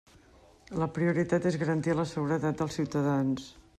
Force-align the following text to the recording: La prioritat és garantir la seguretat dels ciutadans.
La 0.83 0.87
prioritat 0.95 1.45
és 1.51 1.57
garantir 1.65 1.95
la 1.99 2.07
seguretat 2.13 2.59
dels 2.65 2.79
ciutadans. 2.81 3.51